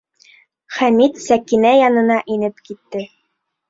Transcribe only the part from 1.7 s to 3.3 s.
янына инеп китте.